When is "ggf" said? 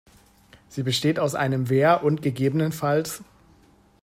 2.23-3.19